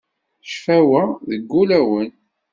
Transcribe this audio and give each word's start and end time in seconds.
Ccfawa, 0.47 1.01
deg 1.29 1.51
ulawen. 1.61 2.11